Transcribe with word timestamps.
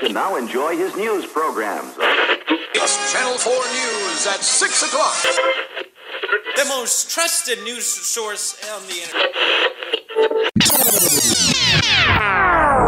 And 0.00 0.14
now 0.14 0.36
enjoy 0.36 0.76
his 0.76 0.94
news 0.96 1.26
programs. 1.26 1.92
It's 2.72 3.12
Channel 3.12 3.36
4 3.36 3.52
News 3.52 4.26
at 4.28 4.40
6 4.40 4.82
o'clock. 4.84 5.16
The 6.54 6.64
most 6.66 7.10
trusted 7.10 7.64
news 7.64 7.84
source 7.84 8.54
on 8.72 8.86
the 8.86 8.94
internet. 9.02 9.34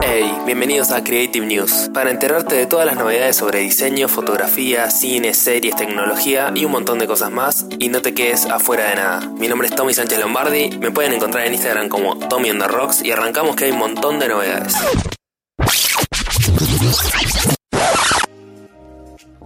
Hey, 0.04 0.32
bienvenidos 0.46 0.92
a 0.92 1.02
Creative 1.02 1.44
News, 1.44 1.90
para 1.92 2.10
enterarte 2.12 2.54
de 2.54 2.66
todas 2.66 2.86
las 2.86 2.94
novedades 2.96 3.36
sobre 3.36 3.58
diseño, 3.58 4.08
fotografía, 4.08 4.88
cine, 4.90 5.34
series, 5.34 5.74
tecnología 5.74 6.52
y 6.54 6.64
un 6.64 6.70
montón 6.70 7.00
de 7.00 7.08
cosas 7.08 7.32
más, 7.32 7.66
y 7.80 7.88
no 7.88 8.02
te 8.02 8.14
quedes 8.14 8.46
afuera 8.46 8.88
de 8.88 8.94
nada. 8.94 9.20
Mi 9.36 9.48
nombre 9.48 9.66
es 9.66 9.74
Tommy 9.74 9.94
Sánchez 9.94 10.20
Lombardi, 10.20 10.78
me 10.78 10.92
pueden 10.92 11.12
encontrar 11.12 11.44
en 11.46 11.54
Instagram 11.54 11.88
como 11.88 12.18
Tommy 12.28 12.50
on 12.50 12.60
the 12.60 12.68
Rocks 12.68 13.02
y 13.02 13.10
arrancamos 13.10 13.56
que 13.56 13.64
hay 13.64 13.72
un 13.72 13.78
montón 13.78 14.20
de 14.20 14.28
novedades. 14.28 14.74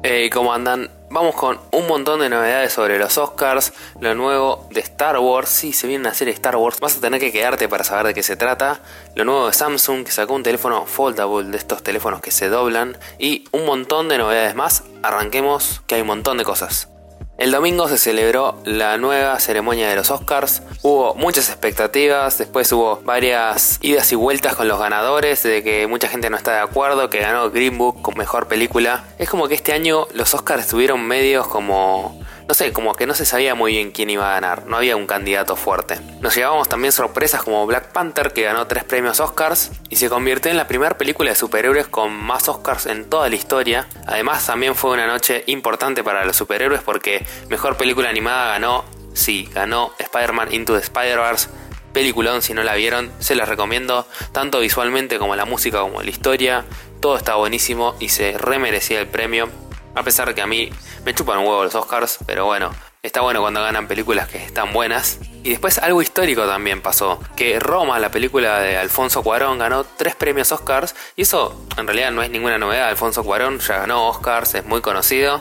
Hey, 0.06 0.28
¿cómo 0.28 0.52
andan? 0.52 0.90
Vamos 1.08 1.34
con 1.34 1.58
un 1.72 1.86
montón 1.86 2.20
de 2.20 2.28
novedades 2.28 2.74
sobre 2.74 2.98
los 2.98 3.16
Oscars, 3.16 3.72
lo 4.00 4.14
nuevo 4.14 4.68
de 4.70 4.80
Star 4.80 5.18
Wars, 5.18 5.48
sí, 5.48 5.72
se 5.72 5.86
viene 5.86 6.02
una 6.02 6.12
serie 6.12 6.34
Star 6.34 6.56
Wars, 6.56 6.78
vas 6.78 6.98
a 6.98 7.00
tener 7.00 7.18
que 7.18 7.32
quedarte 7.32 7.70
para 7.70 7.84
saber 7.84 8.08
de 8.08 8.12
qué 8.12 8.22
se 8.22 8.36
trata, 8.36 8.80
lo 9.14 9.24
nuevo 9.24 9.46
de 9.46 9.54
Samsung 9.54 10.04
que 10.04 10.12
sacó 10.12 10.34
un 10.34 10.42
teléfono 10.42 10.84
foldable 10.84 11.48
de 11.48 11.56
estos 11.56 11.82
teléfonos 11.82 12.20
que 12.20 12.32
se 12.32 12.50
doblan. 12.50 12.98
Y 13.18 13.48
un 13.50 13.64
montón 13.64 14.10
de 14.10 14.18
novedades 14.18 14.54
más, 14.54 14.84
arranquemos 15.02 15.80
que 15.86 15.94
hay 15.94 16.02
un 16.02 16.08
montón 16.08 16.36
de 16.36 16.44
cosas. 16.44 16.90
El 17.36 17.50
domingo 17.50 17.88
se 17.88 17.98
celebró 17.98 18.60
la 18.64 18.96
nueva 18.96 19.40
ceremonia 19.40 19.88
de 19.88 19.96
los 19.96 20.12
Oscars. 20.12 20.62
Hubo 20.82 21.16
muchas 21.16 21.48
expectativas, 21.48 22.38
después 22.38 22.70
hubo 22.70 23.00
varias 23.04 23.78
idas 23.82 24.12
y 24.12 24.14
vueltas 24.14 24.54
con 24.54 24.68
los 24.68 24.78
ganadores, 24.78 25.42
de 25.42 25.64
que 25.64 25.88
mucha 25.88 26.06
gente 26.06 26.30
no 26.30 26.36
está 26.36 26.52
de 26.52 26.60
acuerdo, 26.60 27.10
que 27.10 27.18
ganó 27.18 27.50
Green 27.50 27.76
Book 27.76 28.02
con 28.02 28.16
mejor 28.16 28.46
película. 28.46 29.02
Es 29.18 29.28
como 29.28 29.48
que 29.48 29.54
este 29.54 29.72
año 29.72 30.06
los 30.14 30.32
Oscars 30.32 30.62
estuvieron 30.62 31.04
medios 31.04 31.48
como 31.48 32.20
no 32.46 32.54
sé, 32.54 32.72
como 32.72 32.94
que 32.94 33.06
no 33.06 33.14
se 33.14 33.24
sabía 33.24 33.54
muy 33.54 33.72
bien 33.72 33.90
quién 33.90 34.10
iba 34.10 34.30
a 34.30 34.34
ganar, 34.34 34.66
no 34.66 34.76
había 34.76 34.96
un 34.96 35.06
candidato 35.06 35.56
fuerte. 35.56 35.98
Nos 36.20 36.34
llevábamos 36.34 36.68
también 36.68 36.92
sorpresas 36.92 37.42
como 37.42 37.66
Black 37.66 37.92
Panther, 37.92 38.32
que 38.32 38.42
ganó 38.42 38.66
tres 38.66 38.84
premios 38.84 39.20
Oscars 39.20 39.70
y 39.88 39.96
se 39.96 40.10
convirtió 40.10 40.50
en 40.50 40.56
la 40.56 40.66
primera 40.66 40.98
película 40.98 41.30
de 41.30 41.36
superhéroes 41.36 41.86
con 41.86 42.12
más 42.12 42.48
Oscars 42.48 42.86
en 42.86 43.08
toda 43.08 43.28
la 43.28 43.36
historia. 43.36 43.88
Además, 44.06 44.46
también 44.46 44.74
fue 44.74 44.92
una 44.92 45.06
noche 45.06 45.44
importante 45.46 46.04
para 46.04 46.24
los 46.24 46.36
superhéroes 46.36 46.82
porque 46.82 47.26
mejor 47.48 47.76
película 47.76 48.10
animada 48.10 48.48
ganó, 48.48 48.84
sí, 49.14 49.48
ganó 49.54 49.92
Spider-Man 49.98 50.52
Into 50.52 50.74
the 50.74 50.80
Spider-Verse. 50.80 51.48
Peliculón, 51.94 52.42
si 52.42 52.54
no 52.54 52.64
la 52.64 52.74
vieron, 52.74 53.12
se 53.20 53.36
las 53.36 53.48
recomiendo, 53.48 54.06
tanto 54.32 54.58
visualmente 54.58 55.18
como 55.18 55.36
la 55.36 55.44
música 55.44 55.80
como 55.80 56.02
la 56.02 56.10
historia. 56.10 56.64
Todo 57.00 57.16
está 57.16 57.36
buenísimo 57.36 57.94
y 58.00 58.08
se 58.08 58.36
remerecía 58.36 59.00
el 59.00 59.06
premio. 59.06 59.48
A 59.94 60.02
pesar 60.02 60.28
de 60.28 60.34
que 60.34 60.42
a 60.42 60.46
mí 60.46 60.70
me 61.04 61.14
chupan 61.14 61.38
un 61.38 61.46
huevo 61.46 61.64
los 61.64 61.74
Oscars, 61.74 62.18
pero 62.26 62.46
bueno, 62.46 62.70
está 63.02 63.20
bueno 63.20 63.40
cuando 63.40 63.62
ganan 63.62 63.86
películas 63.86 64.28
que 64.28 64.38
están 64.38 64.72
buenas. 64.72 65.18
Y 65.42 65.50
después 65.50 65.78
algo 65.78 66.02
histórico 66.02 66.46
también 66.46 66.80
pasó, 66.80 67.20
que 67.36 67.60
Roma, 67.60 67.98
la 67.98 68.10
película 68.10 68.58
de 68.60 68.76
Alfonso 68.76 69.22
Cuarón, 69.22 69.58
ganó 69.58 69.84
tres 69.84 70.16
premios 70.16 70.50
Oscars. 70.52 70.94
Y 71.14 71.22
eso 71.22 71.66
en 71.76 71.86
realidad 71.86 72.10
no 72.10 72.22
es 72.22 72.30
ninguna 72.30 72.58
novedad, 72.58 72.88
Alfonso 72.88 73.22
Cuarón 73.22 73.60
ya 73.60 73.78
ganó 73.78 74.08
Oscars, 74.08 74.54
es 74.54 74.64
muy 74.64 74.80
conocido. 74.80 75.40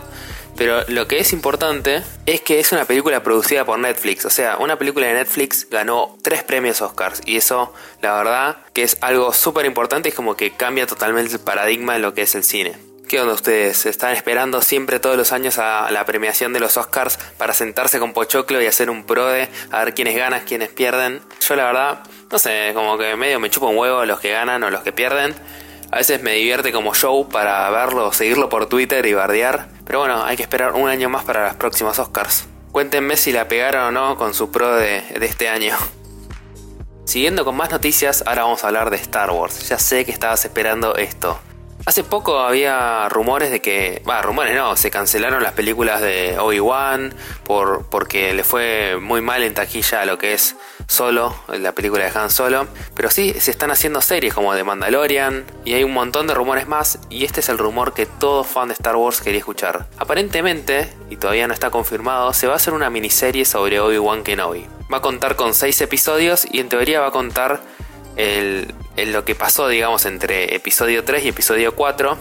Pero 0.55 0.83
lo 0.87 1.07
que 1.07 1.19
es 1.19 1.33
importante 1.33 2.03
es 2.25 2.41
que 2.41 2.59
es 2.59 2.71
una 2.71 2.85
película 2.85 3.23
producida 3.23 3.65
por 3.65 3.79
Netflix. 3.79 4.25
O 4.25 4.29
sea, 4.29 4.57
una 4.57 4.77
película 4.77 5.07
de 5.07 5.13
Netflix 5.13 5.67
ganó 5.69 6.15
tres 6.21 6.43
premios 6.43 6.81
Oscars. 6.81 7.21
Y 7.25 7.37
eso, 7.37 7.73
la 8.01 8.13
verdad, 8.13 8.57
que 8.73 8.83
es 8.83 8.97
algo 9.01 9.33
súper 9.33 9.65
importante. 9.65 10.09
Es 10.09 10.15
como 10.15 10.35
que 10.35 10.51
cambia 10.51 10.85
totalmente 10.85 11.33
el 11.33 11.39
paradigma 11.39 11.93
de 11.93 11.99
lo 11.99 12.13
que 12.13 12.21
es 12.21 12.35
el 12.35 12.43
cine. 12.43 12.92
¿Qué 13.13 13.21
onda 13.21 13.35
ustedes? 13.35 13.85
¿Están 13.85 14.15
esperando 14.15 14.63
siempre 14.63 14.99
todos 14.99 15.15
los 15.17 15.33
años 15.33 15.59
a 15.59 15.91
la 15.91 16.03
premiación 16.03 16.51
de 16.51 16.59
los 16.59 16.77
Oscars 16.77 17.19
para 17.37 17.53
sentarse 17.53 17.99
con 17.99 18.11
Pochoclo 18.11 18.59
y 18.59 18.65
hacer 18.65 18.89
un 18.89 19.03
pro 19.05 19.27
de 19.27 19.49
a 19.69 19.83
ver 19.83 19.93
quiénes 19.93 20.15
ganan, 20.15 20.41
quiénes 20.47 20.69
pierden? 20.69 21.21
Yo 21.39 21.55
la 21.55 21.65
verdad, 21.65 21.99
no 22.31 22.39
sé, 22.39 22.71
como 22.73 22.97
que 22.97 23.15
medio 23.15 23.39
me 23.39 23.51
chupo 23.51 23.67
un 23.67 23.77
huevo 23.77 24.03
los 24.05 24.19
que 24.19 24.31
ganan 24.31 24.63
o 24.63 24.71
los 24.71 24.81
que 24.81 24.91
pierden. 24.91 25.35
A 25.91 25.97
veces 25.97 26.23
me 26.23 26.31
divierte 26.31 26.71
como 26.71 26.95
show 26.95 27.29
para 27.29 27.69
verlo, 27.69 28.11
seguirlo 28.13 28.49
por 28.49 28.65
Twitter 28.65 29.05
y 29.05 29.13
bardear. 29.13 29.67
Pero 29.85 29.99
bueno, 29.99 30.25
hay 30.25 30.35
que 30.35 30.41
esperar 30.41 30.71
un 30.71 30.89
año 30.89 31.07
más 31.07 31.23
para 31.23 31.43
las 31.43 31.55
próximas 31.55 31.99
Oscars. 31.99 32.47
Cuéntenme 32.71 33.15
si 33.15 33.31
la 33.31 33.47
pegaron 33.47 33.83
o 33.83 33.91
no 33.91 34.17
con 34.17 34.33
su 34.33 34.49
pro 34.49 34.75
de, 34.75 35.03
de 35.19 35.25
este 35.27 35.49
año. 35.49 35.77
Siguiendo 37.05 37.45
con 37.45 37.55
más 37.55 37.69
noticias, 37.69 38.23
ahora 38.25 38.45
vamos 38.45 38.63
a 38.63 38.67
hablar 38.69 38.89
de 38.89 38.95
Star 38.95 39.29
Wars. 39.29 39.69
Ya 39.69 39.77
sé 39.77 40.03
que 40.03 40.11
estabas 40.11 40.43
esperando 40.45 40.95
esto. 40.95 41.39
Hace 41.85 42.05
poco 42.05 42.39
había 42.39 43.09
rumores 43.09 43.51
de 43.51 43.59
que, 43.59 44.01
va, 44.07 44.21
rumores 44.21 44.55
no, 44.55 44.77
se 44.77 44.89
cancelaron 44.89 45.43
las 45.43 45.51
películas 45.51 45.99
de 45.99 46.37
Obi-Wan 46.39 47.13
por, 47.43 47.87
porque 47.87 48.33
le 48.33 48.45
fue 48.45 48.97
muy 49.01 49.21
mal 49.21 49.43
en 49.43 49.53
taquilla 49.53 50.01
a 50.01 50.05
lo 50.05 50.17
que 50.17 50.33
es 50.33 50.55
Solo, 50.87 51.35
la 51.49 51.73
película 51.73 52.05
de 52.05 52.17
Han 52.17 52.29
Solo, 52.29 52.67
pero 52.95 53.09
sí 53.09 53.33
se 53.37 53.51
están 53.51 53.69
haciendo 53.69 53.99
series 53.99 54.33
como 54.33 54.53
de 54.53 54.63
Mandalorian 54.63 55.43
y 55.65 55.73
hay 55.73 55.83
un 55.83 55.93
montón 55.93 56.25
de 56.27 56.33
rumores 56.33 56.67
más 56.67 56.99
y 57.09 57.25
este 57.25 57.41
es 57.41 57.49
el 57.49 57.57
rumor 57.57 57.93
que 57.93 58.05
todo 58.05 58.45
fan 58.45 58.69
de 58.69 58.75
Star 58.75 58.95
Wars 58.95 59.19
quería 59.19 59.39
escuchar. 59.39 59.87
Aparentemente, 59.97 60.89
y 61.09 61.17
todavía 61.17 61.47
no 61.47 61.53
está 61.53 61.69
confirmado, 61.69 62.31
se 62.31 62.47
va 62.47 62.53
a 62.53 62.55
hacer 62.55 62.73
una 62.73 62.89
miniserie 62.89 63.43
sobre 63.43 63.81
Obi-Wan 63.81 64.23
Kenobi. 64.23 64.67
Va 64.91 64.97
a 64.97 65.01
contar 65.01 65.35
con 65.35 65.53
6 65.53 65.81
episodios 65.81 66.47
y 66.49 66.59
en 66.61 66.69
teoría 66.69 67.01
va 67.01 67.07
a 67.07 67.11
contar 67.11 67.61
el, 68.15 68.73
lo 68.97 69.25
que 69.25 69.35
pasó, 69.35 69.67
digamos, 69.67 70.05
entre 70.05 70.55
episodio 70.55 71.03
3 71.03 71.25
y 71.25 71.29
episodio 71.29 71.75
4. 71.75 72.17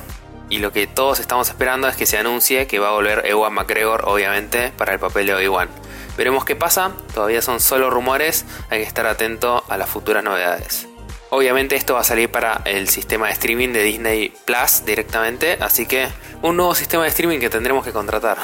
Y 0.48 0.58
lo 0.58 0.72
que 0.72 0.86
todos 0.86 1.20
estamos 1.20 1.48
esperando 1.48 1.88
es 1.88 1.96
que 1.96 2.06
se 2.06 2.18
anuncie 2.18 2.66
que 2.66 2.78
va 2.78 2.88
a 2.88 2.92
volver 2.92 3.24
Ewan 3.26 3.54
McGregor, 3.54 4.04
obviamente, 4.06 4.72
para 4.76 4.92
el 4.92 4.98
papel 4.98 5.26
de 5.26 5.34
Obi-Wan. 5.34 5.68
Veremos 6.16 6.44
qué 6.44 6.56
pasa, 6.56 6.92
todavía 7.14 7.40
son 7.40 7.58
solo 7.60 7.88
rumores, 7.88 8.44
hay 8.68 8.80
que 8.80 8.86
estar 8.86 9.06
atento 9.06 9.64
a 9.68 9.78
las 9.78 9.88
futuras 9.88 10.22
novedades. 10.22 10.86
Obviamente 11.30 11.74
esto 11.76 11.94
va 11.94 12.00
a 12.00 12.04
salir 12.04 12.30
para 12.30 12.60
el 12.66 12.88
sistema 12.90 13.28
de 13.28 13.32
streaming 13.32 13.70
de 13.70 13.82
Disney 13.82 14.34
Plus 14.44 14.84
directamente, 14.84 15.56
así 15.60 15.86
que 15.86 16.08
un 16.42 16.58
nuevo 16.58 16.74
sistema 16.74 17.04
de 17.04 17.08
streaming 17.08 17.38
que 17.38 17.48
tendremos 17.48 17.82
que 17.82 17.92
contratar. 17.92 18.36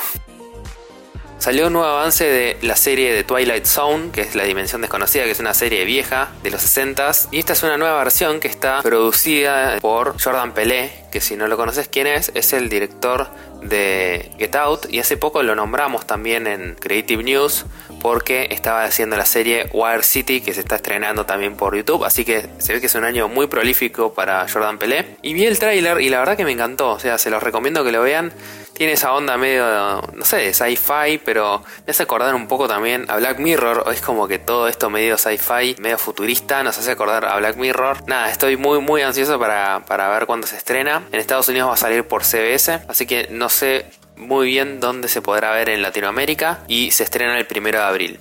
Salió 1.38 1.68
un 1.68 1.74
nuevo 1.74 1.88
avance 1.88 2.24
de 2.24 2.58
la 2.62 2.74
serie 2.74 3.14
de 3.14 3.22
Twilight 3.22 3.64
Zone, 3.64 4.10
que 4.10 4.22
es 4.22 4.34
La 4.34 4.42
Dimensión 4.42 4.80
Desconocida, 4.80 5.22
que 5.22 5.30
es 5.30 5.38
una 5.38 5.54
serie 5.54 5.84
vieja 5.84 6.32
de 6.42 6.50
los 6.50 6.60
60s. 6.62 7.28
Y 7.30 7.38
esta 7.38 7.52
es 7.52 7.62
una 7.62 7.76
nueva 7.76 7.96
versión 7.98 8.40
que 8.40 8.48
está 8.48 8.82
producida 8.82 9.78
por 9.80 10.20
Jordan 10.20 10.52
Pelé, 10.52 11.04
que 11.12 11.20
si 11.20 11.36
no 11.36 11.46
lo 11.46 11.56
conoces 11.56 11.86
quién 11.86 12.08
es, 12.08 12.32
es 12.34 12.52
el 12.52 12.68
director 12.68 13.28
de 13.62 14.32
Get 14.36 14.56
Out. 14.56 14.86
Y 14.90 14.98
hace 14.98 15.16
poco 15.16 15.44
lo 15.44 15.54
nombramos 15.54 16.08
también 16.08 16.48
en 16.48 16.74
Creative 16.74 17.22
News 17.22 17.66
porque 18.00 18.48
estaba 18.50 18.84
haciendo 18.84 19.16
la 19.16 19.24
serie 19.24 19.68
Wire 19.72 20.02
City 20.02 20.40
que 20.40 20.52
se 20.54 20.60
está 20.60 20.76
estrenando 20.76 21.24
también 21.24 21.56
por 21.56 21.76
YouTube. 21.76 22.04
Así 22.04 22.24
que 22.24 22.48
se 22.58 22.72
ve 22.72 22.80
que 22.80 22.86
es 22.86 22.94
un 22.96 23.04
año 23.04 23.28
muy 23.28 23.46
prolífico 23.46 24.12
para 24.12 24.46
Jordan 24.48 24.78
Pelé. 24.78 25.16
Y 25.22 25.34
vi 25.34 25.46
el 25.46 25.58
tráiler 25.58 26.00
y 26.00 26.08
la 26.08 26.18
verdad 26.18 26.36
que 26.36 26.44
me 26.44 26.52
encantó. 26.52 26.90
O 26.90 26.98
sea, 26.98 27.16
se 27.16 27.30
los 27.30 27.42
recomiendo 27.42 27.84
que 27.84 27.92
lo 27.92 28.02
vean. 28.02 28.32
Tiene 28.78 28.92
esa 28.92 29.12
onda 29.12 29.36
medio, 29.36 30.00
no 30.14 30.24
sé, 30.24 30.36
de 30.36 30.54
sci-fi, 30.54 31.18
pero 31.24 31.64
me 31.84 31.90
hace 31.90 32.04
acordar 32.04 32.32
un 32.36 32.46
poco 32.46 32.68
también 32.68 33.06
a 33.08 33.16
Black 33.16 33.40
Mirror. 33.40 33.84
Es 33.92 34.00
como 34.00 34.28
que 34.28 34.38
todo 34.38 34.68
esto 34.68 34.88
medio 34.88 35.18
sci-fi, 35.18 35.74
medio 35.80 35.98
futurista, 35.98 36.62
nos 36.62 36.78
hace 36.78 36.92
acordar 36.92 37.24
a 37.24 37.36
Black 37.38 37.56
Mirror. 37.56 38.04
Nada, 38.06 38.30
estoy 38.30 38.56
muy, 38.56 38.78
muy 38.78 39.02
ansioso 39.02 39.36
para, 39.36 39.80
para 39.84 40.08
ver 40.10 40.26
cuándo 40.26 40.46
se 40.46 40.56
estrena. 40.56 41.02
En 41.10 41.18
Estados 41.18 41.48
Unidos 41.48 41.70
va 41.70 41.74
a 41.74 41.76
salir 41.76 42.04
por 42.04 42.22
CBS, 42.22 42.82
así 42.86 43.04
que 43.04 43.26
no 43.32 43.48
sé 43.48 43.86
muy 44.14 44.46
bien 44.46 44.78
dónde 44.78 45.08
se 45.08 45.22
podrá 45.22 45.50
ver 45.50 45.70
en 45.70 45.82
Latinoamérica 45.82 46.60
y 46.68 46.92
se 46.92 47.02
estrena 47.02 47.36
el 47.36 47.48
primero 47.48 47.80
de 47.80 47.84
abril. 47.84 48.20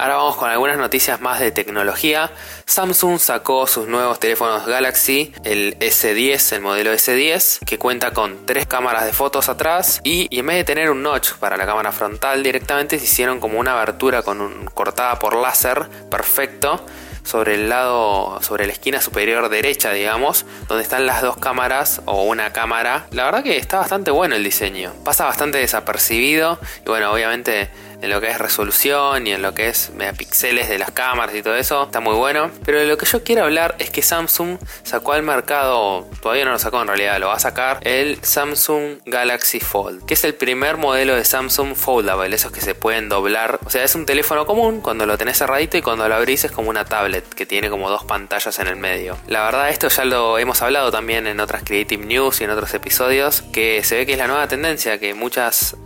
Ahora 0.00 0.16
vamos 0.16 0.36
con 0.36 0.48
algunas 0.48 0.78
noticias 0.78 1.20
más 1.20 1.40
de 1.40 1.50
tecnología. 1.50 2.30
Samsung 2.64 3.18
sacó 3.18 3.66
sus 3.66 3.86
nuevos 3.86 4.18
teléfonos 4.18 4.64
Galaxy, 4.64 5.34
el 5.44 5.78
S10, 5.78 6.54
el 6.54 6.62
modelo 6.62 6.90
S10, 6.90 7.58
que 7.66 7.76
cuenta 7.76 8.14
con 8.14 8.46
tres 8.46 8.64
cámaras 8.64 9.04
de 9.04 9.12
fotos 9.12 9.50
atrás 9.50 10.00
y, 10.02 10.26
en 10.34 10.46
vez 10.46 10.56
de 10.56 10.64
tener 10.64 10.90
un 10.90 11.02
notch 11.02 11.34
para 11.34 11.58
la 11.58 11.66
cámara 11.66 11.92
frontal 11.92 12.42
directamente 12.42 12.98
se 12.98 13.04
hicieron 13.04 13.40
como 13.40 13.60
una 13.60 13.74
abertura 13.74 14.22
con 14.22 14.40
un, 14.40 14.64
cortada 14.72 15.18
por 15.18 15.36
láser 15.36 15.86
perfecto 16.10 16.82
sobre 17.22 17.56
el 17.56 17.68
lado, 17.68 18.40
sobre 18.40 18.66
la 18.66 18.72
esquina 18.72 19.02
superior 19.02 19.50
derecha, 19.50 19.92
digamos, 19.92 20.46
donde 20.66 20.82
están 20.82 21.04
las 21.04 21.20
dos 21.20 21.36
cámaras 21.36 22.00
o 22.06 22.22
una 22.22 22.54
cámara. 22.54 23.06
La 23.10 23.24
verdad 23.24 23.42
que 23.42 23.58
está 23.58 23.76
bastante 23.76 24.10
bueno 24.10 24.34
el 24.34 24.44
diseño, 24.44 24.94
pasa 25.04 25.26
bastante 25.26 25.58
desapercibido 25.58 26.58
y 26.86 26.88
bueno, 26.88 27.12
obviamente 27.12 27.70
en 28.02 28.10
lo 28.10 28.20
que 28.20 28.28
es 28.28 28.38
resolución 28.38 29.26
y 29.26 29.32
en 29.32 29.42
lo 29.42 29.54
que 29.54 29.68
es 29.68 29.90
megapíxeles 29.96 30.68
de 30.68 30.78
las 30.78 30.90
cámaras 30.90 31.34
y 31.34 31.42
todo 31.42 31.56
eso. 31.56 31.84
Está 31.84 32.00
muy 32.00 32.14
bueno. 32.14 32.50
Pero 32.64 32.78
de 32.78 32.86
lo 32.86 32.96
que 32.96 33.06
yo 33.06 33.22
quiero 33.22 33.44
hablar 33.44 33.76
es 33.78 33.90
que 33.90 34.02
Samsung 34.02 34.58
sacó 34.82 35.12
al 35.12 35.22
mercado, 35.22 36.08
todavía 36.22 36.44
no 36.44 36.52
lo 36.52 36.58
sacó 36.58 36.80
en 36.82 36.88
realidad, 36.88 37.18
lo 37.18 37.28
va 37.28 37.34
a 37.34 37.38
sacar 37.40 37.80
el 37.82 38.18
Samsung 38.22 38.98
Galaxy 39.06 39.60
Fold, 39.60 40.04
que 40.06 40.14
es 40.14 40.24
el 40.24 40.34
primer 40.34 40.76
modelo 40.76 41.16
de 41.16 41.24
Samsung 41.24 41.74
Foldable, 41.74 42.34
esos 42.34 42.52
que 42.52 42.60
se 42.60 42.74
pueden 42.74 43.08
doblar. 43.08 43.58
O 43.64 43.70
sea, 43.70 43.84
es 43.84 43.94
un 43.94 44.06
teléfono 44.06 44.46
común 44.46 44.80
cuando 44.80 45.06
lo 45.06 45.18
tenés 45.18 45.38
cerradito 45.38 45.76
y 45.76 45.82
cuando 45.82 46.08
lo 46.08 46.14
abrís 46.14 46.44
es 46.44 46.52
como 46.52 46.70
una 46.70 46.84
tablet 46.84 47.28
que 47.34 47.46
tiene 47.46 47.70
como 47.70 47.90
dos 47.90 48.04
pantallas 48.04 48.58
en 48.58 48.66
el 48.66 48.76
medio. 48.76 49.16
La 49.26 49.44
verdad, 49.44 49.70
esto 49.70 49.88
ya 49.88 50.04
lo 50.04 50.38
hemos 50.38 50.62
hablado 50.62 50.90
también 50.90 51.26
en 51.26 51.40
otras 51.40 51.62
Creative 51.64 52.04
News 52.04 52.40
y 52.40 52.44
en 52.44 52.50
otros 52.50 52.72
episodios, 52.74 53.42
que 53.52 53.82
se 53.84 53.96
ve 53.96 54.06
que 54.06 54.12
es 54.12 54.18
la 54.18 54.26
nueva 54.26 54.48
tendencia, 54.48 54.98
que 54.98 55.14
muchas 55.14 55.76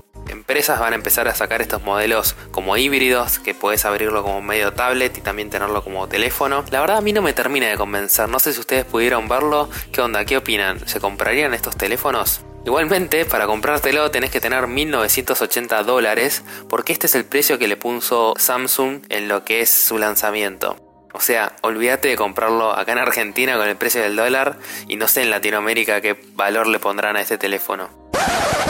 empresas 0.44 0.78
van 0.78 0.92
a 0.92 0.96
empezar 0.96 1.26
a 1.26 1.34
sacar 1.34 1.62
estos 1.62 1.82
modelos 1.82 2.36
como 2.50 2.76
híbridos, 2.76 3.38
que 3.38 3.54
puedes 3.54 3.86
abrirlo 3.86 4.22
como 4.22 4.42
medio 4.42 4.74
tablet 4.74 5.16
y 5.16 5.22
también 5.22 5.48
tenerlo 5.48 5.82
como 5.82 6.06
teléfono. 6.06 6.66
La 6.70 6.82
verdad 6.82 6.98
a 6.98 7.00
mí 7.00 7.14
no 7.14 7.22
me 7.22 7.32
termina 7.32 7.66
de 7.66 7.78
convencer, 7.78 8.28
no 8.28 8.38
sé 8.38 8.52
si 8.52 8.60
ustedes 8.60 8.84
pudieron 8.84 9.26
verlo, 9.26 9.70
¿qué 9.90 10.02
onda? 10.02 10.26
¿Qué 10.26 10.36
opinan? 10.36 10.86
¿Se 10.86 11.00
comprarían 11.00 11.54
estos 11.54 11.78
teléfonos? 11.78 12.42
Igualmente, 12.66 13.24
para 13.24 13.46
comprártelo 13.46 14.10
tenés 14.10 14.30
que 14.30 14.42
tener 14.42 14.66
1980 14.66 15.82
dólares, 15.82 16.44
porque 16.68 16.92
este 16.92 17.06
es 17.06 17.14
el 17.14 17.24
precio 17.24 17.58
que 17.58 17.66
le 17.66 17.78
puso 17.78 18.34
Samsung 18.36 19.00
en 19.08 19.28
lo 19.28 19.46
que 19.46 19.62
es 19.62 19.70
su 19.70 19.96
lanzamiento. 19.96 20.76
O 21.14 21.20
sea, 21.20 21.56
olvídate 21.62 22.08
de 22.08 22.16
comprarlo 22.16 22.72
acá 22.72 22.92
en 22.92 22.98
Argentina 22.98 23.56
con 23.56 23.66
el 23.66 23.76
precio 23.76 24.02
del 24.02 24.14
dólar 24.14 24.58
y 24.88 24.96
no 24.96 25.08
sé 25.08 25.22
en 25.22 25.30
Latinoamérica 25.30 26.02
qué 26.02 26.20
valor 26.34 26.66
le 26.66 26.80
pondrán 26.80 27.16
a 27.16 27.22
este 27.22 27.38
teléfono. 27.38 27.88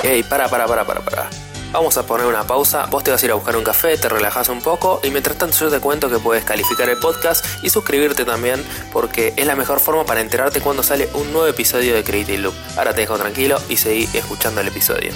Ey, 0.04 0.22
para, 0.22 0.48
para, 0.48 0.66
para, 0.68 0.84
para, 0.84 1.00
para. 1.00 1.53
Vamos 1.74 1.98
a 1.98 2.06
poner 2.06 2.26
una 2.26 2.46
pausa, 2.46 2.86
vos 2.86 3.02
te 3.02 3.10
vas 3.10 3.20
a 3.20 3.26
ir 3.26 3.32
a 3.32 3.34
buscar 3.34 3.56
un 3.56 3.64
café, 3.64 3.98
te 3.98 4.08
relajas 4.08 4.48
un 4.48 4.62
poco 4.62 5.00
y 5.02 5.10
mientras 5.10 5.36
tanto 5.36 5.56
yo 5.58 5.70
te 5.70 5.80
cuento 5.80 6.08
que 6.08 6.20
puedes 6.20 6.44
calificar 6.44 6.88
el 6.88 6.98
podcast 6.98 7.44
y 7.64 7.70
suscribirte 7.70 8.24
también 8.24 8.64
porque 8.92 9.34
es 9.36 9.44
la 9.44 9.56
mejor 9.56 9.80
forma 9.80 10.06
para 10.06 10.20
enterarte 10.20 10.60
cuando 10.60 10.84
sale 10.84 11.08
un 11.14 11.32
nuevo 11.32 11.48
episodio 11.48 11.92
de 11.96 12.04
Creative 12.04 12.38
Loop. 12.38 12.54
Ahora 12.76 12.94
te 12.94 13.00
dejo 13.00 13.18
tranquilo 13.18 13.60
y 13.68 13.76
seguí 13.76 14.08
escuchando 14.14 14.60
el 14.60 14.68
episodio. 14.68 15.10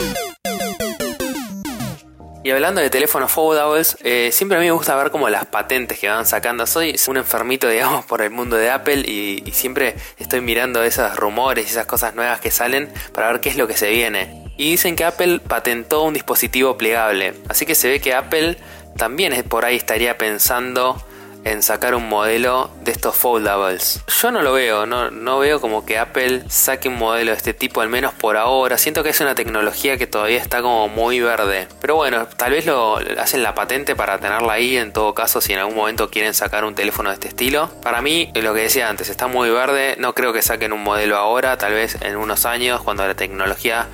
Y 2.43 2.50
hablando 2.50 2.81
de 2.81 2.90
teléfonos 2.90 3.31
foldables, 3.31 3.96
eh, 4.02 4.31
siempre 4.32 4.58
a 4.58 4.60
mí 4.60 4.66
me 4.66 4.72
gusta 4.72 4.96
ver 4.96 5.12
como 5.12 5.28
las 5.28 5.46
patentes 5.46 6.00
que 6.00 6.08
van 6.08 6.26
sacando. 6.26 6.66
Soy 6.66 6.96
un 7.06 7.19
enfermito, 7.19 7.69
digamos, 7.69 8.05
por 8.05 8.20
el 8.20 8.31
mundo 8.31 8.56
de 8.56 8.70
Apple 8.70 9.02
y, 9.06 9.44
siempre 9.52 9.94
estoy 10.16 10.40
mirando 10.40 10.82
esos 10.82 11.14
rumores 11.14 11.66
y 11.66 11.70
esas 11.70 11.87
cosas 11.87 12.16
nuevas 12.16 12.40
que 12.40 12.50
salen 12.50 12.93
para 13.12 13.31
ver 13.31 13.40
qué 13.40 13.49
es 13.49 13.56
lo 13.56 13.69
que 13.69 13.76
se 13.76 13.90
viene. 13.90 14.48
Y 14.58 14.72
dicen 14.72 14.96
que 14.96 15.05
Apple 15.05 15.40
patentó 15.40 16.02
un 16.02 16.12
dispositivo 16.12 16.76
plegable. 16.76 17.32
Así 17.49 17.64
que 17.64 17.75
se 17.75 17.88
ve 17.88 18.00
que 18.00 18.12
Apple 18.12 18.58
también 18.96 19.43
por 19.44 19.64
ahí 19.64 19.76
estaría 19.76 20.19
pensando 20.19 21.02
en 21.44 21.62
sacar 21.62 21.94
un 21.94 22.08
modelo 22.08 22.70
de 22.82 22.93
estos 22.93 23.14
foldables. 23.16 24.00
Yo 24.20 24.31
no 24.31 24.43
lo 24.43 24.52
veo, 24.52 24.84
no, 24.84 25.10
no 25.10 25.38
veo 25.38 25.60
como 25.60 25.87
que 25.87 25.99
Apple 25.99 26.43
saque 26.49 26.88
un 26.88 26.96
modelo 26.96 27.31
de 27.31 27.37
este 27.37 27.55
tipo, 27.55 27.81
al 27.81 27.88
menos 27.88 28.12
por 28.12 28.37
ahora. 28.37 28.76
Siento 28.76 29.02
que 29.02 29.10
es 29.10 29.20
una 29.20 29.34
tecnología 29.34 29.96
que 29.96 30.06
todavía 30.06 30.38
está 30.38 30.60
como 30.60 30.88
muy 30.88 31.20
verde. 31.20 31.69
Pero 31.81 31.94
bueno, 31.94 32.26
tal 32.26 32.52
vez 32.52 32.66
lo 32.66 32.99
hacen 33.19 33.43
la 33.43 33.55
patente 33.55 33.96
para 33.96 34.19
tenerla 34.19 34.55
ahí 34.55 34.76
en 34.76 34.93
todo 34.93 35.14
caso 35.14 35.40
si 35.40 35.52
en 35.52 35.60
algún 35.60 35.76
momento 35.76 36.10
quieren 36.10 36.34
sacar 36.34 36.64
un 36.64 36.75
teléfono 36.75 37.10
de 37.10 37.14
este 37.14 37.28
estilo. 37.28 37.70
Para 37.82 38.02
mí, 38.02 38.31
lo 38.34 38.52
que 38.55 38.62
decía 38.62 38.88
antes, 38.88 39.08
está 39.08 39.26
muy 39.26 39.50
verde. 39.50 39.96
No 39.99 40.14
creo 40.14 40.32
que 40.32 40.43
saquen 40.43 40.72
un 40.72 40.82
modelo 40.82 41.16
ahora, 41.16 41.56
tal 41.56 41.72
vez 41.72 41.96
en 42.02 42.16
unos 42.16 42.44
años 42.44 42.82
cuando 42.82 43.06
la 43.06 43.14
tecnología, 43.14 43.87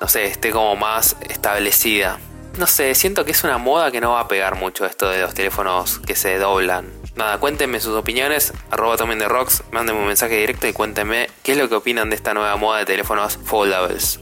no 0.00 0.08
sé, 0.08 0.26
esté 0.26 0.50
como 0.50 0.76
más 0.76 1.16
establecida 1.28 2.18
no 2.58 2.66
sé, 2.66 2.94
siento 2.94 3.24
que 3.24 3.32
es 3.32 3.44
una 3.44 3.58
moda 3.58 3.90
que 3.90 4.00
no 4.00 4.12
va 4.12 4.20
a 4.20 4.28
pegar 4.28 4.56
mucho 4.56 4.86
esto 4.86 5.08
de 5.10 5.20
los 5.20 5.34
teléfonos 5.34 5.98
que 5.98 6.16
se 6.16 6.38
doblan. 6.38 6.90
Nada, 7.14 7.38
cuéntenme 7.38 7.80
sus 7.80 7.94
opiniones, 7.94 8.52
arroba 8.70 8.96
también 8.96 9.18
de 9.18 9.28
rocks, 9.28 9.62
mándenme 9.72 10.00
un 10.00 10.06
mensaje 10.06 10.36
directo 10.36 10.66
y 10.66 10.72
cuéntenme 10.72 11.28
qué 11.42 11.52
es 11.52 11.58
lo 11.58 11.68
que 11.68 11.74
opinan 11.74 12.10
de 12.10 12.16
esta 12.16 12.34
nueva 12.34 12.56
moda 12.56 12.78
de 12.78 12.86
teléfonos 12.86 13.38
foldables. 13.44 14.20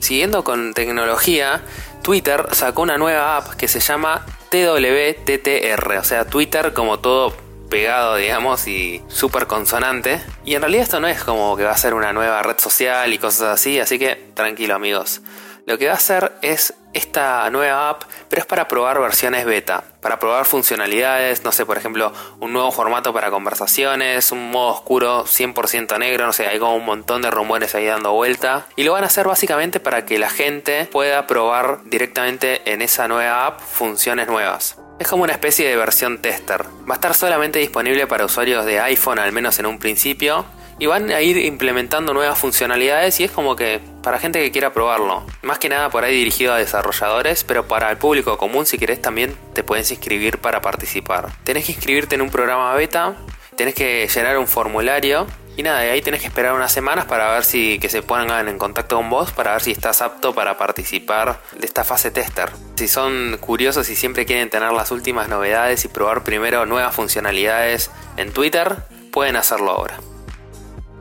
Siguiendo 0.00 0.44
con 0.44 0.74
tecnología, 0.74 1.62
Twitter 2.02 2.46
sacó 2.52 2.82
una 2.82 2.98
nueva 2.98 3.36
app 3.36 3.54
que 3.54 3.68
se 3.68 3.80
llama 3.80 4.24
TWTTR, 4.50 5.98
o 5.98 6.04
sea, 6.04 6.24
Twitter 6.24 6.72
como 6.72 6.98
todo 6.98 7.36
pegado, 7.70 8.16
digamos, 8.16 8.68
y 8.68 9.02
súper 9.08 9.46
consonante. 9.46 10.20
Y 10.44 10.54
en 10.54 10.60
realidad 10.60 10.82
esto 10.82 11.00
no 11.00 11.08
es 11.08 11.24
como 11.24 11.56
que 11.56 11.64
va 11.64 11.70
a 11.70 11.78
ser 11.78 11.94
una 11.94 12.12
nueva 12.12 12.42
red 12.42 12.58
social 12.58 13.10
y 13.14 13.18
cosas 13.18 13.54
así, 13.54 13.80
así 13.80 13.98
que 13.98 14.16
tranquilo 14.34 14.74
amigos. 14.74 15.22
Lo 15.66 15.78
que 15.78 15.86
va 15.86 15.92
a 15.92 15.96
hacer 15.96 16.32
es 16.42 16.74
esta 16.94 17.48
nueva 17.50 17.90
app, 17.90 18.02
pero 18.28 18.40
es 18.40 18.46
para 18.46 18.66
probar 18.66 19.00
versiones 19.00 19.44
beta, 19.44 19.84
para 20.00 20.18
probar 20.18 20.44
funcionalidades, 20.44 21.44
no 21.44 21.52
sé, 21.52 21.64
por 21.64 21.78
ejemplo, 21.78 22.12
un 22.40 22.52
nuevo 22.52 22.72
formato 22.72 23.12
para 23.12 23.30
conversaciones, 23.30 24.32
un 24.32 24.50
modo 24.50 24.72
oscuro 24.72 25.24
100% 25.24 25.98
negro, 25.98 26.26
no 26.26 26.32
sé, 26.32 26.48
hay 26.48 26.58
como 26.58 26.74
un 26.74 26.84
montón 26.84 27.22
de 27.22 27.30
rumores 27.30 27.74
ahí 27.76 27.86
dando 27.86 28.12
vuelta. 28.12 28.66
Y 28.74 28.82
lo 28.82 28.92
van 28.92 29.04
a 29.04 29.06
hacer 29.06 29.28
básicamente 29.28 29.78
para 29.78 30.04
que 30.04 30.18
la 30.18 30.30
gente 30.30 30.86
pueda 30.86 31.26
probar 31.28 31.82
directamente 31.84 32.62
en 32.72 32.82
esa 32.82 33.06
nueva 33.06 33.46
app 33.46 33.60
funciones 33.60 34.26
nuevas. 34.26 34.76
Es 35.00 35.08
como 35.08 35.22
una 35.22 35.32
especie 35.32 35.66
de 35.66 35.76
versión 35.76 36.18
tester. 36.18 36.66
Va 36.86 36.92
a 36.92 36.94
estar 36.96 37.14
solamente 37.14 37.58
disponible 37.58 38.06
para 38.06 38.26
usuarios 38.26 38.66
de 38.66 38.80
iPhone, 38.80 39.18
al 39.18 39.32
menos 39.32 39.58
en 39.58 39.64
un 39.64 39.78
principio, 39.78 40.44
y 40.78 40.84
van 40.84 41.10
a 41.10 41.22
ir 41.22 41.38
implementando 41.38 42.12
nuevas 42.12 42.38
funcionalidades 42.38 43.18
y 43.18 43.24
es 43.24 43.30
como 43.30 43.56
que 43.56 43.80
para 44.02 44.18
gente 44.18 44.42
que 44.42 44.50
quiera 44.50 44.74
probarlo. 44.74 45.24
Más 45.40 45.58
que 45.58 45.70
nada 45.70 45.88
por 45.88 46.04
ahí 46.04 46.14
dirigido 46.14 46.52
a 46.52 46.58
desarrolladores, 46.58 47.44
pero 47.44 47.66
para 47.66 47.90
el 47.90 47.96
público 47.96 48.36
común 48.36 48.66
si 48.66 48.76
querés 48.76 49.00
también 49.00 49.34
te 49.54 49.64
puedes 49.64 49.90
inscribir 49.90 50.36
para 50.36 50.60
participar. 50.60 51.30
Tenés 51.44 51.64
que 51.64 51.72
inscribirte 51.72 52.16
en 52.16 52.20
un 52.20 52.28
programa 52.28 52.74
beta, 52.74 53.16
tenés 53.56 53.74
que 53.74 54.06
llenar 54.06 54.36
un 54.36 54.46
formulario 54.46 55.26
y 55.56 55.62
nada, 55.62 55.80
ahí 55.80 56.00
tenés 56.00 56.20
que 56.20 56.28
esperar 56.28 56.54
unas 56.54 56.72
semanas 56.72 57.04
para 57.06 57.32
ver 57.32 57.44
si 57.44 57.78
que 57.78 57.88
se 57.88 58.02
pongan 58.02 58.48
en 58.48 58.56
contacto 58.58 58.96
con 58.96 59.10
vos 59.10 59.32
para 59.32 59.52
ver 59.52 59.60
si 59.60 59.72
estás 59.72 60.00
apto 60.00 60.34
para 60.34 60.56
participar 60.56 61.40
de 61.58 61.66
esta 61.66 61.84
fase 61.84 62.10
tester. 62.10 62.50
Si 62.76 62.88
son 62.88 63.36
curiosos 63.38 63.90
y 63.90 63.96
siempre 63.96 64.26
quieren 64.26 64.48
tener 64.48 64.72
las 64.72 64.90
últimas 64.90 65.28
novedades 65.28 65.84
y 65.84 65.88
probar 65.88 66.24
primero 66.24 66.64
nuevas 66.66 66.94
funcionalidades 66.94 67.90
en 68.16 68.32
Twitter, 68.32 68.76
pueden 69.12 69.36
hacerlo 69.36 69.72
ahora. 69.72 69.98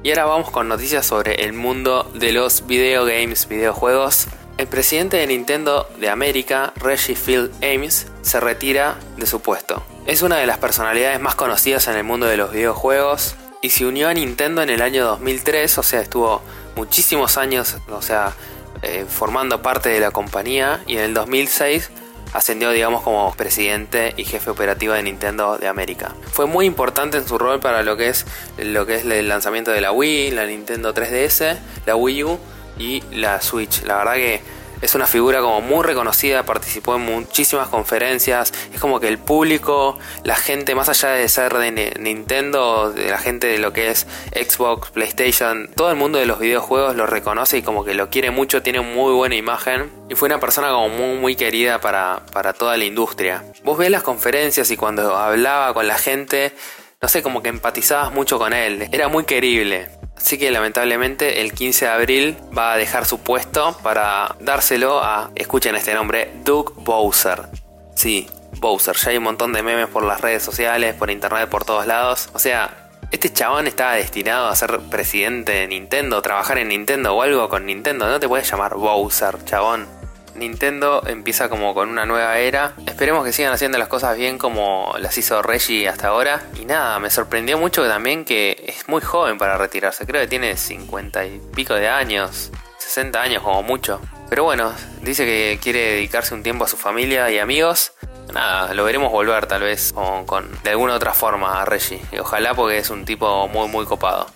Y 0.04 0.10
ahora 0.10 0.26
vamos 0.26 0.52
con 0.52 0.68
noticias 0.68 1.06
sobre 1.06 1.44
el 1.44 1.54
mundo 1.54 2.10
de 2.14 2.32
los 2.32 2.66
videogames, 2.66 3.48
videojuegos. 3.48 4.28
El 4.58 4.68
presidente 4.68 5.18
de 5.18 5.28
Nintendo 5.28 5.90
de 6.00 6.10
América, 6.10 6.74
Reggie 6.76 7.16
Field 7.16 7.52
Ames, 7.64 8.08
se 8.22 8.40
retira 8.40 8.96
de 9.16 9.26
su 9.26 9.42
puesto. 9.42 9.84
Es 10.06 10.22
una 10.22 10.38
de 10.38 10.48
las 10.48 10.58
personalidades 10.58 11.20
más 11.20 11.36
conocidas 11.36 11.88
en 11.88 11.96
el 11.96 12.04
mundo 12.04 12.26
de 12.26 12.38
los 12.38 12.52
videojuegos 12.52 13.36
y 13.62 13.70
se 13.70 13.86
unió 13.86 14.08
a 14.08 14.14
Nintendo 14.14 14.62
en 14.62 14.70
el 14.70 14.82
año 14.82 15.06
2003, 15.06 15.78
o 15.78 15.84
sea, 15.84 16.02
estuvo 16.02 16.42
muchísimos 16.76 17.38
años, 17.38 17.78
o 17.90 18.02
sea, 18.02 18.34
eh, 18.82 19.06
formando 19.08 19.62
parte 19.62 19.90
de 19.90 20.00
la 20.00 20.12
compañía 20.12 20.82
y 20.88 20.94
en 20.94 21.02
el 21.02 21.14
2006 21.14 21.92
ascendió 22.32 22.72
digamos 22.72 23.02
como 23.02 23.34
presidente 23.36 24.14
y 24.16 24.24
jefe 24.24 24.52
operativo 24.52 24.94
de 24.94 25.04
Nintendo 25.04 25.58
de 25.58 25.68
América. 25.68 26.16
Fue 26.32 26.46
muy 26.46 26.66
importante 26.66 27.18
en 27.18 27.28
su 27.28 27.38
rol 27.38 27.60
para 27.60 27.84
lo 27.84 27.98
que 27.98 28.10
es 28.10 28.26
lo 28.58 28.86
que 28.86 28.96
es 28.96 29.06
el 29.06 29.28
lanzamiento 29.28 29.72
de 29.72 29.82
la 29.82 29.92
Wii, 29.92 30.32
la 30.32 30.46
Nintendo 30.46 30.94
3DS, 30.94 31.58
la 31.86 31.96
Wii 31.96 32.24
U 32.24 32.40
y 32.78 33.04
la 33.12 33.42
Switch. 33.42 33.84
La 33.84 33.98
verdad 33.98 34.14
que 34.14 34.42
es 34.82 34.96
una 34.96 35.08
figura 35.08 35.42
como 35.42 35.62
muy 35.62 35.84
reconocida, 35.84 36.44
participó 36.44 36.96
en 36.96 37.02
muchísimas 37.02 37.68
conferencias, 37.68 38.54
es 38.74 38.80
como 38.80 39.00
que 39.00 39.08
el 39.08 39.18
público, 39.18 39.98
la 40.24 40.36
gente 40.36 40.76
más 40.76 40.90
allá 40.90 41.10
de 41.10 41.28
ser 41.30 41.54
de 41.54 41.94
Nintendo, 42.00 42.92
de 42.92 43.10
la 43.10 43.18
gente 43.18 43.48
de 43.48 43.60
lo 43.60 43.74
que 43.74 43.90
es 43.90 44.08
Xbox, 44.34 44.92
PlayStation, 44.92 45.70
todo 45.76 45.90
el 45.90 45.98
mundo 45.98 46.20
de 46.20 46.26
los 46.26 46.40
videojuegos 46.40 46.96
lo 46.96 47.06
reconoce 47.06 47.58
y 47.58 47.62
como 47.62 47.84
que 47.84 47.94
lo 47.94 48.10
quiere 48.10 48.32
mucho, 48.32 48.62
tiene 48.62 48.82
muy 48.82 49.14
buena 49.14 49.36
imagen 49.36 49.92
y 50.10 50.16
fue 50.16 50.28
una 50.28 50.40
persona 50.40 50.70
como 50.70 50.90
muy 50.90 51.18
muy 51.18 51.36
querida 51.36 51.80
para, 51.82 52.22
para 52.32 52.54
toda 52.54 52.78
la 52.78 52.86
industria. 52.86 53.44
Vos 53.64 53.78
ves 53.78 53.92
las 53.92 54.04
conferencias 54.04 54.72
y 54.72 54.78
cuando 54.78 55.16
hablaba 55.16 55.74
con 55.74 55.88
la 55.88 55.98
gente, 55.98 56.54
no 57.02 57.08
sé, 57.08 57.22
como 57.22 57.42
que 57.42 57.50
empatizabas 57.50 58.12
mucho 58.12 58.38
con 58.38 58.54
él, 58.54 58.88
era 58.92 59.08
muy 59.08 59.26
querible. 59.26 59.99
Así 60.20 60.38
que 60.38 60.52
lamentablemente 60.52 61.42
el 61.42 61.54
15 61.54 61.86
de 61.86 61.92
abril 61.92 62.38
va 62.56 62.74
a 62.74 62.78
dejar 62.78 63.06
su 63.06 63.20
puesto 63.20 63.78
para 63.82 64.36
dárselo 64.42 65.02
a, 65.02 65.32
escuchen 65.34 65.76
este 65.76 65.94
nombre, 65.94 66.30
Doug 66.44 66.74
Bowser. 66.76 67.48
Sí, 67.96 68.28
Bowser. 68.58 68.98
Ya 68.98 69.12
hay 69.12 69.18
un 69.18 69.24
montón 69.24 69.54
de 69.54 69.64
memes 69.64 69.88
por 69.88 70.04
las 70.04 70.20
redes 70.20 70.44
sociales, 70.44 70.94
por 70.94 71.10
internet, 71.10 71.50
por 71.50 71.64
todos 71.64 71.88
lados. 71.88 72.30
O 72.34 72.40
sea, 72.40 72.90
este 73.12 73.32
chabón 73.32 73.66
estaba 73.66 73.94
destinado 73.94 74.50
a 74.50 74.56
ser 74.56 74.80
presidente 74.92 75.54
de 75.54 75.68
Nintendo, 75.68 76.22
trabajar 76.22 76.58
en 76.58 76.68
Nintendo 76.68 77.16
o 77.16 77.22
algo 77.22 77.48
con 77.48 77.66
Nintendo. 77.66 78.06
No 78.06 78.20
te 78.20 78.28
puedes 78.28 78.52
llamar 78.52 78.76
Bowser, 78.76 79.44
chabón. 79.46 79.99
Nintendo 80.40 81.04
empieza 81.06 81.50
como 81.50 81.74
con 81.74 81.90
una 81.90 82.06
nueva 82.06 82.38
era. 82.40 82.74
Esperemos 82.88 83.24
que 83.24 83.34
sigan 83.34 83.54
haciendo 83.54 83.78
las 83.78 83.88
cosas 83.88 84.18
bien 84.18 84.38
como 84.38 84.94
las 85.00 85.18
hizo 85.18 85.42
Reggie 85.42 85.88
hasta 85.88 86.08
ahora. 86.08 86.42
Y 86.60 86.66
nada, 86.66 86.98
me 87.00 87.10
sorprendió 87.10 87.58
mucho 87.58 87.88
también 87.88 88.26
que 88.26 88.64
es 88.68 88.88
muy 88.88 89.02
joven 89.02 89.38
para 89.38 89.58
retirarse. 89.58 90.06
Creo 90.06 90.22
que 90.22 90.28
tiene 90.28 90.58
50 90.58 91.26
y 91.26 91.42
pico 91.56 91.76
de 91.76 91.90
años. 91.90 92.52
60 92.78 93.22
años 93.22 93.44
como 93.44 93.62
mucho. 93.62 94.02
Pero 94.30 94.44
bueno, 94.44 94.74
dice 95.02 95.26
que 95.26 95.60
quiere 95.62 95.94
dedicarse 95.94 96.34
un 96.34 96.44
tiempo 96.44 96.64
a 96.64 96.68
su 96.68 96.78
familia 96.78 97.30
y 97.30 97.40
amigos. 97.40 97.94
Nada, 98.34 98.74
lo 98.74 98.84
veremos 98.84 99.12
volver 99.12 99.48
tal 99.48 99.64
vez 99.64 99.94
con, 99.94 100.48
de 100.64 100.70
alguna 100.70 100.96
otra 100.96 101.14
forma 101.14 101.62
a 101.62 101.66
Reggie. 101.66 102.02
Y 102.12 102.20
ojalá 102.20 102.54
porque 102.54 102.78
es 102.78 102.90
un 102.90 103.06
tipo 103.06 103.48
muy 103.48 103.68
muy 103.68 103.86
copado. 103.86 104.28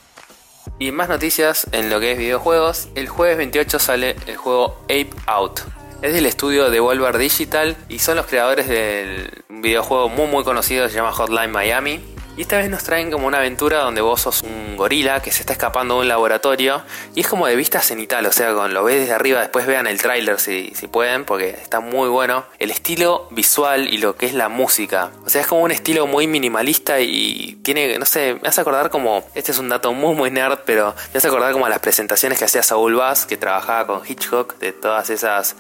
Y 0.80 0.92
más 0.92 1.10
noticias 1.10 1.68
en 1.72 1.90
lo 1.90 2.00
que 2.00 2.14
es 2.14 2.18
videojuegos. 2.18 2.90
El 2.96 3.08
jueves 3.08 3.38
28 3.38 3.80
sale 3.80 4.16
el 4.26 4.38
juego 4.38 4.78
Ape 4.86 5.10
Out. 5.28 5.62
Es 6.04 6.14
del 6.14 6.26
estudio 6.26 6.70
Devolver 6.70 7.18
Digital 7.18 7.78
y 7.88 8.00
son 8.00 8.18
los 8.18 8.26
creadores 8.26 8.68
del 8.68 9.32
videojuego 9.48 10.10
muy 10.10 10.28
muy 10.28 10.44
conocido, 10.44 10.90
se 10.90 10.96
llama 10.96 11.14
Hotline 11.14 11.50
Miami. 11.50 12.02
Y 12.36 12.42
esta 12.42 12.58
vez 12.58 12.70
nos 12.70 12.84
traen 12.84 13.10
como 13.10 13.26
una 13.26 13.38
aventura 13.38 13.80
donde 13.80 14.02
vos 14.02 14.20
sos 14.20 14.42
un 14.42 14.76
gorila 14.76 15.22
que 15.22 15.32
se 15.32 15.40
está 15.40 15.54
escapando 15.54 15.96
de 15.96 16.02
un 16.02 16.08
laboratorio 16.10 16.82
y 17.16 17.22
es 17.22 17.28
como 17.30 17.48
de 17.48 17.56
vista 17.56 17.80
cenital, 17.80 18.26
o 18.26 18.34
sea, 18.34 18.54
con 18.54 18.74
lo 18.74 18.84
ves 18.84 19.00
desde 19.00 19.14
arriba, 19.14 19.40
después 19.40 19.66
vean 19.66 19.88
el 19.88 20.02
tráiler 20.02 20.42
si, 20.42 20.74
si 20.76 20.88
pueden, 20.88 21.24
porque 21.24 21.52
está 21.52 21.80
muy 21.80 22.10
bueno. 22.10 22.44
El 22.60 22.70
estilo 22.70 23.30
visual 23.32 23.88
y 23.88 23.98
lo 24.00 24.18
que 24.18 24.26
es 24.26 24.34
la 24.34 24.50
música, 24.50 25.10
o 25.26 25.30
sea, 25.30 25.40
es 25.40 25.48
como 25.48 25.62
un 25.62 25.72
estilo 25.72 26.06
muy 26.06 26.28
minimalista 26.28 27.00
y 27.00 27.60
tiene, 27.64 27.98
no 27.98 28.06
sé, 28.06 28.38
me 28.42 28.50
hace 28.50 28.60
acordar 28.60 28.90
como, 28.90 29.24
este 29.36 29.54
es 29.54 29.58
un 29.58 29.70
dato 29.70 29.94
muy 29.94 30.16
muy 30.16 30.32
nerd, 30.32 30.60
pero 30.66 30.94
me 31.14 31.20
hace 31.20 31.30
acordar 31.30 31.54
como 31.54 31.70
las 31.70 31.80
presentaciones 31.80 32.40
que 32.40 32.44
hacía 32.44 32.62
Saul 32.62 32.96
Bass, 32.96 33.26
que 33.26 33.38
trabajaba 33.38 33.88
con 33.88 34.02
Hitchcock, 34.06 34.58
de 34.58 34.74
todas 34.74 35.10
esas 35.10 35.56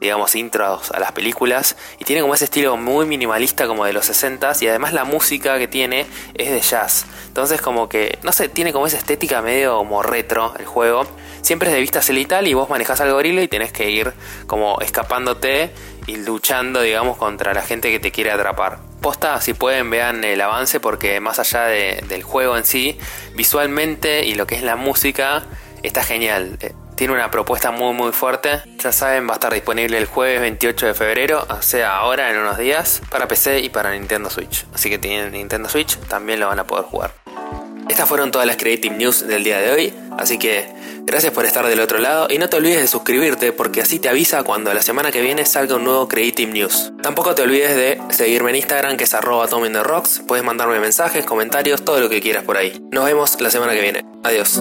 digamos, 0.00 0.34
intros 0.34 0.90
a 0.90 1.00
las 1.00 1.12
películas. 1.12 1.76
Y 1.98 2.04
tiene 2.04 2.22
como 2.22 2.34
ese 2.34 2.44
estilo 2.44 2.76
muy 2.76 3.06
minimalista 3.06 3.66
como 3.66 3.84
de 3.84 3.92
los 3.92 4.06
60 4.06 4.52
y 4.60 4.68
además 4.68 4.92
la 4.92 5.04
música 5.04 5.58
que 5.58 5.68
tiene 5.68 6.06
es 6.34 6.50
de 6.50 6.60
jazz. 6.60 7.06
Entonces 7.26 7.60
como 7.60 7.88
que, 7.88 8.18
no 8.22 8.32
sé, 8.32 8.48
tiene 8.48 8.72
como 8.72 8.86
esa 8.86 8.98
estética 8.98 9.42
medio 9.42 9.76
como 9.78 10.02
retro 10.02 10.54
el 10.58 10.66
juego. 10.66 11.06
Siempre 11.42 11.68
es 11.68 11.74
de 11.74 11.80
vista 11.80 12.02
celital 12.02 12.46
y 12.46 12.54
vos 12.54 12.68
manejas 12.68 13.00
al 13.00 13.12
gorila 13.12 13.42
y 13.42 13.48
tenés 13.48 13.72
que 13.72 13.90
ir 13.90 14.12
como 14.46 14.80
escapándote 14.80 15.70
y 16.06 16.16
luchando, 16.16 16.80
digamos, 16.80 17.16
contra 17.16 17.54
la 17.54 17.62
gente 17.62 17.90
que 17.90 18.00
te 18.00 18.10
quiere 18.10 18.30
atrapar. 18.30 18.78
Posta, 19.00 19.40
si 19.40 19.54
pueden, 19.54 19.90
vean 19.90 20.24
el 20.24 20.40
avance 20.40 20.80
porque 20.80 21.20
más 21.20 21.38
allá 21.38 21.64
del 21.64 22.22
juego 22.22 22.56
en 22.56 22.64
sí, 22.64 22.98
visualmente 23.34 24.24
y 24.24 24.34
lo 24.34 24.46
que 24.46 24.56
es 24.56 24.62
la 24.62 24.76
música, 24.76 25.44
está 25.82 26.02
genial. 26.02 26.58
Tiene 26.98 27.12
una 27.12 27.30
propuesta 27.30 27.70
muy 27.70 27.94
muy 27.94 28.10
fuerte. 28.10 28.60
Ya 28.82 28.90
saben, 28.90 29.28
va 29.28 29.30
a 29.30 29.34
estar 29.34 29.54
disponible 29.54 29.96
el 29.98 30.06
jueves 30.06 30.40
28 30.40 30.86
de 30.86 30.94
febrero, 30.94 31.46
o 31.48 31.62
sea, 31.62 31.96
ahora 31.96 32.28
en 32.28 32.38
unos 32.38 32.58
días, 32.58 33.02
para 33.08 33.28
PC 33.28 33.60
y 33.60 33.68
para 33.68 33.92
Nintendo 33.92 34.28
Switch. 34.30 34.66
Así 34.74 34.90
que 34.90 34.98
tienen 34.98 35.30
Nintendo 35.30 35.68
Switch, 35.68 35.96
también 36.08 36.40
lo 36.40 36.48
van 36.48 36.58
a 36.58 36.66
poder 36.66 36.84
jugar. 36.86 37.12
Estas 37.88 38.08
fueron 38.08 38.32
todas 38.32 38.48
las 38.48 38.56
Creative 38.56 38.96
News 38.96 39.28
del 39.28 39.44
día 39.44 39.60
de 39.60 39.70
hoy, 39.70 39.94
así 40.18 40.40
que 40.40 40.66
gracias 41.04 41.32
por 41.32 41.44
estar 41.44 41.64
del 41.68 41.78
otro 41.78 41.98
lado 41.98 42.26
y 42.28 42.38
no 42.38 42.48
te 42.48 42.56
olvides 42.56 42.80
de 42.80 42.88
suscribirte 42.88 43.52
porque 43.52 43.80
así 43.80 44.00
te 44.00 44.08
avisa 44.08 44.42
cuando 44.42 44.74
la 44.74 44.82
semana 44.82 45.12
que 45.12 45.22
viene 45.22 45.46
salga 45.46 45.76
un 45.76 45.84
nuevo 45.84 46.08
Creative 46.08 46.50
News. 46.50 46.94
Tampoco 47.00 47.32
te 47.36 47.42
olvides 47.42 47.76
de 47.76 48.00
seguirme 48.10 48.50
en 48.50 48.56
Instagram 48.56 48.96
que 48.96 49.04
es 49.04 49.14
arroba 49.14 49.46
Rocks, 49.46 50.22
puedes 50.26 50.44
mandarme 50.44 50.80
mensajes, 50.80 51.24
comentarios, 51.24 51.84
todo 51.84 52.00
lo 52.00 52.08
que 52.08 52.20
quieras 52.20 52.42
por 52.42 52.56
ahí. 52.56 52.84
Nos 52.90 53.04
vemos 53.04 53.40
la 53.40 53.50
semana 53.50 53.72
que 53.72 53.82
viene. 53.82 54.04
Adiós. 54.24 54.60